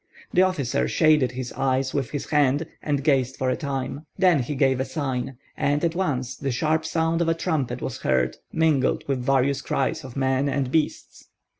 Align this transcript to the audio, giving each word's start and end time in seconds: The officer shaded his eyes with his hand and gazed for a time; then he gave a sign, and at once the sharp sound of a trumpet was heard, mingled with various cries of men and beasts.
The 0.33 0.41
officer 0.41 0.87
shaded 0.87 1.33
his 1.33 1.53
eyes 1.53 1.93
with 1.93 2.09
his 2.09 2.31
hand 2.31 2.65
and 2.81 3.03
gazed 3.03 3.37
for 3.37 3.51
a 3.51 3.55
time; 3.55 4.07
then 4.17 4.39
he 4.39 4.55
gave 4.55 4.79
a 4.79 4.83
sign, 4.83 5.37
and 5.55 5.83
at 5.85 5.93
once 5.93 6.35
the 6.35 6.49
sharp 6.51 6.85
sound 6.87 7.21
of 7.21 7.29
a 7.29 7.35
trumpet 7.35 7.83
was 7.83 7.99
heard, 7.99 8.37
mingled 8.51 9.07
with 9.07 9.23
various 9.23 9.61
cries 9.61 10.03
of 10.03 10.17
men 10.17 10.49
and 10.49 10.71
beasts. 10.71 11.27